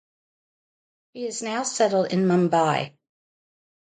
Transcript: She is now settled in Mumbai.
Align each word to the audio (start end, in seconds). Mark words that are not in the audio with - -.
She 1.13 1.27
is 1.27 1.43
now 1.43 1.61
settled 1.61 2.11
in 2.11 2.23
Mumbai. 2.25 2.93